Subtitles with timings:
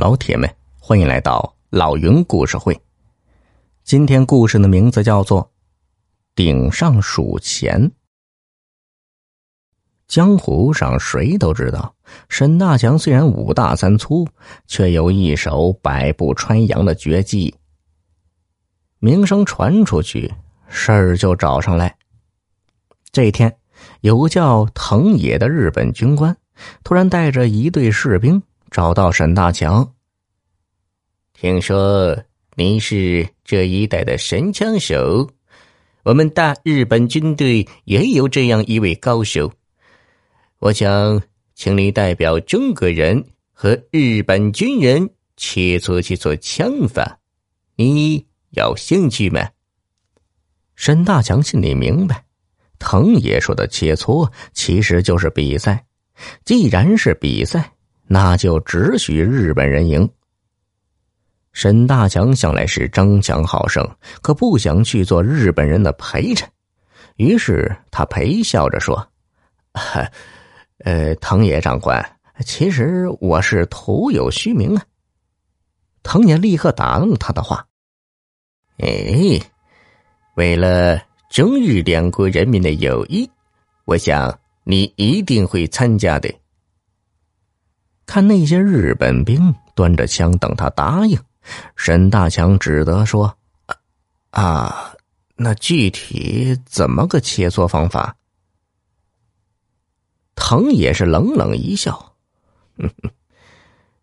[0.00, 2.80] 老铁们，欢迎来到老云故事会。
[3.84, 5.44] 今天故事的名字叫做
[6.34, 7.78] 《顶上数钱》。
[10.08, 11.94] 江湖上谁都知道，
[12.30, 14.26] 沈大强虽然五大三粗，
[14.66, 17.54] 却有一手百步穿杨的绝技。
[19.00, 20.32] 名声传出去，
[20.66, 21.94] 事儿就找上来。
[23.12, 23.54] 这天，
[24.00, 26.34] 有个叫藤野的日本军官
[26.82, 28.42] 突然带着一队士兵。
[28.70, 29.94] 找到沈大强。
[31.32, 32.16] 听说
[32.54, 35.28] 您是这一带的神枪手，
[36.04, 39.52] 我们大日本军队也有这样一位高手。
[40.58, 41.20] 我想
[41.54, 47.18] 请你代表中国人和日本军人切磋切磋枪法，
[47.76, 49.48] 你有兴趣吗？
[50.76, 52.24] 沈大强心里明白，
[52.78, 55.84] 藤爷说的切磋其实就是比赛。
[56.44, 57.72] 既然是比赛。
[58.12, 60.10] 那就只许日本人赢。
[61.52, 63.88] 沈大强向来是争强好胜，
[64.20, 66.48] 可不想去做日本人的陪衬，
[67.18, 69.06] 于是他陪笑着说
[70.82, 72.04] ：“呃，藤野长官，
[72.44, 74.82] 其实我是徒有虚名啊。”
[76.02, 77.64] 藤野立刻打断他的话
[78.78, 79.38] ：“哎，
[80.34, 83.30] 为了中日两国人民的友谊，
[83.84, 86.28] 我想你一定会参加的。”
[88.10, 91.16] 看那些日本兵端着枪等他答应，
[91.76, 93.32] 沈大强只得说
[94.30, 94.92] ：“啊，
[95.36, 98.16] 那具体怎么个切磋方法？”
[100.34, 102.16] 藤也是冷冷一笑：“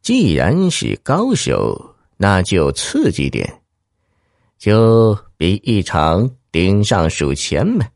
[0.00, 3.62] 既然是高手，那就刺激点，
[4.58, 7.90] 就比一场顶上数钱呗。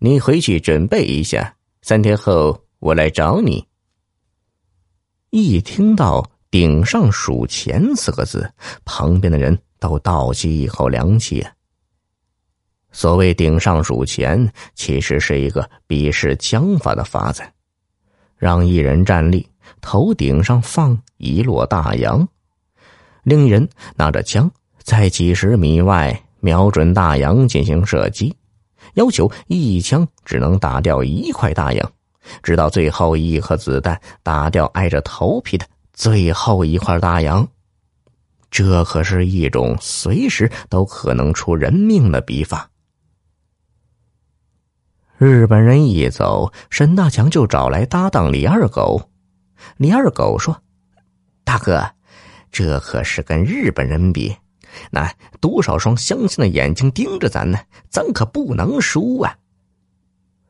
[0.00, 3.66] 你回去准备一下，三天后我来找你。”
[5.36, 8.48] 一听到“顶上数钱”四个字，
[8.84, 11.44] 旁边的人都倒吸一口凉气。
[12.92, 17.42] 所谓“顶上数钱”，其实是一个比试枪法的法子，
[18.36, 19.44] 让一人站立，
[19.80, 22.28] 头顶上放一摞大洋，
[23.24, 24.48] 另一人拿着枪
[24.84, 28.32] 在几十米外瞄准大洋进行射击，
[28.94, 31.92] 要求一枪只能打掉一块大洋。
[32.42, 37.46] 直到最后一颗子弹打掉挨着头皮的最后一块大洋，
[38.50, 42.70] 这可是一种随时都可能出人命的比法。
[45.16, 49.10] 日本人一走，沈大强就找来搭档李二狗。
[49.76, 50.60] 李二狗说
[51.44, 51.88] ：“大哥，
[52.50, 54.34] 这可是跟日本人比，
[54.90, 57.58] 那多少双相信的眼睛盯着咱呢，
[57.88, 59.36] 咱可不能输啊！”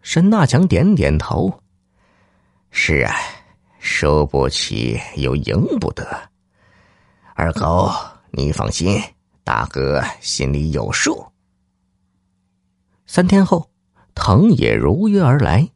[0.00, 1.60] 沈大强点点头。
[2.76, 3.14] 是啊，
[3.78, 6.04] 输不起又赢不得。
[7.34, 7.88] 二狗，
[8.32, 9.00] 你放心，
[9.44, 11.24] 大哥心里有数。
[13.06, 13.70] 三天后，
[14.16, 15.66] 藤野如约而来，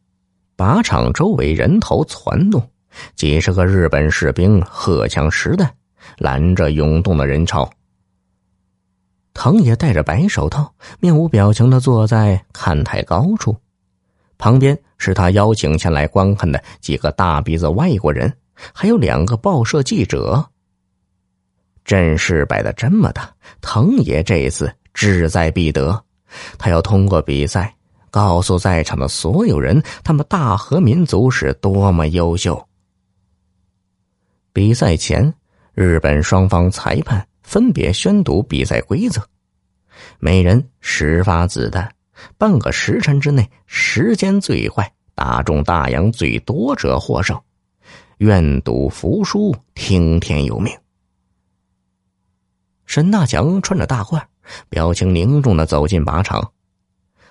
[0.56, 2.68] 靶场周围人头攒动，
[3.14, 5.72] 几十个日本士兵荷枪实弹，
[6.18, 7.70] 拦着涌动的人潮。
[9.32, 13.56] 藤野戴着白手套，面无表情的坐在看台高处。
[14.38, 18.32] 旁边是他邀请前来观看的几个大鼻子外国人，
[18.72, 20.48] 还有两个报社记者。
[21.84, 26.04] 阵势摆的这么大，藤野这一次志在必得，
[26.58, 27.74] 他要通过比赛
[28.10, 32.62] 告诉在场的所有人，他们大和民族是多么优秀。
[34.52, 35.32] 比赛前，
[35.72, 39.22] 日本双方裁判分别宣读比赛规则，
[40.18, 41.90] 每人十发子弹。
[42.36, 47.40] 半个时辰之内，时间最快、打中大洋最多者获胜。
[48.18, 50.76] 愿赌服输，听天由命。
[52.86, 54.22] 沈大强穿着大褂，
[54.68, 56.50] 表情凝重的走进靶场，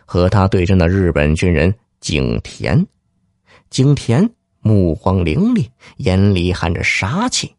[0.05, 2.87] 和他对阵的日本军人景田。
[3.69, 4.29] 景田
[4.61, 7.53] 目光凌厉，眼里含着杀气。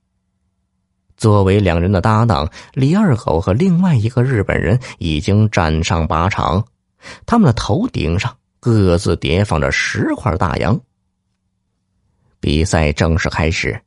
[1.18, 6.64] 作为两人的搭档，李二狗和另外一个日本人已经站上靶场。
[7.26, 10.78] 他们的头顶上各自叠放着十块大洋。
[12.40, 13.80] 比赛正式开始，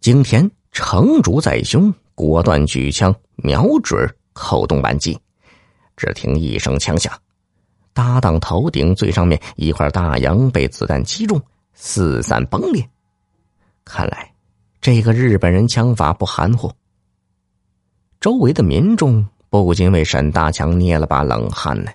[0.00, 5.18] 景田成竹在胸，果断举枪，瞄准，扣动扳机。
[5.96, 7.12] 只听一声枪响，
[7.92, 11.40] 搭档头顶最上面一块大洋被子弹击中，
[11.74, 12.88] 四散崩裂。
[13.84, 14.32] 看来
[14.80, 16.70] 这个日本人枪法不含糊。
[18.20, 21.90] 周围的民众不禁为沈大强捏了把冷汗呢。